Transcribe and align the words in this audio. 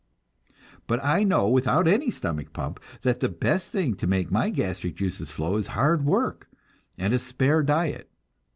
But 0.87 0.99
I 1.05 1.23
know 1.23 1.47
without 1.47 1.87
any 1.87 2.09
stomach 2.09 2.53
pump 2.53 2.79
that 3.03 3.19
the 3.19 3.29
best 3.29 3.71
thing 3.71 3.93
to 3.97 4.07
make 4.07 4.31
my 4.31 4.49
gastric 4.49 4.95
juices 4.95 5.29
flow 5.29 5.57
is 5.57 5.67
hard 5.77 6.03
work 6.05 6.49
and 6.97 7.13
a 7.13 7.19
spare 7.19 7.61
diet. 7.61 8.09